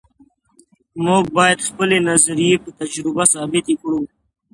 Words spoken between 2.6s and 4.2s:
په تجربه ثابتې کړو.